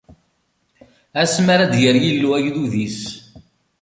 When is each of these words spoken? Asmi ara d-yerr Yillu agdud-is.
Asmi 1.21 1.49
ara 1.53 1.71
d-yerr 1.71 1.95
Yillu 2.03 2.29
agdud-is. 2.37 2.99